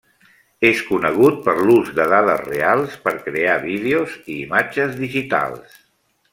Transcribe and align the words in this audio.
És 0.69 0.79
conegut 0.85 1.37
per 1.47 1.53
l'ús 1.67 1.91
de 1.99 2.07
dades 2.13 2.41
reals 2.47 2.97
per 3.05 3.15
crear 3.29 3.61
vídeos 3.69 4.19
i 4.25 4.41
imatges 4.49 5.01
digitals. 5.07 5.81